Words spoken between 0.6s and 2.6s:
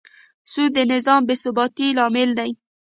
د نظام بېثباتي لامل دی.